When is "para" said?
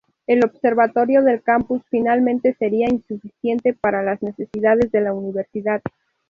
3.75-4.01